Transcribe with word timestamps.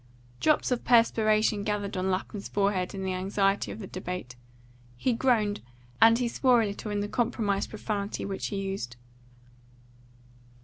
Drops 0.39 0.71
of 0.71 0.83
perspiration 0.83 1.63
gathered 1.63 1.95
on 1.95 2.09
Lapham's 2.09 2.47
forehead 2.47 2.95
in 2.95 3.03
the 3.03 3.13
anxiety 3.13 3.71
of 3.71 3.77
the 3.77 3.85
debate; 3.85 4.35
he 4.97 5.13
groaned, 5.13 5.61
and 6.01 6.17
he 6.17 6.27
swore 6.27 6.63
a 6.63 6.65
little 6.65 6.89
in 6.89 7.01
the 7.01 7.07
compromise 7.07 7.67
profanity 7.67 8.25
which 8.25 8.47
he 8.47 8.59
used. 8.59 8.95